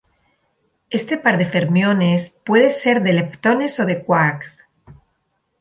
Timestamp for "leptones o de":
3.13-4.03